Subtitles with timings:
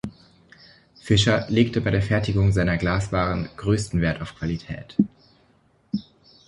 [0.95, 4.97] Fischer legte bei der Fertigung seiner Glaswaren größten Wert auf Qualität.